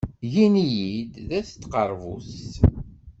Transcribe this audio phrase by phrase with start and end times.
[0.25, 2.53] Ggin-iyi-d At Tqerbuzt.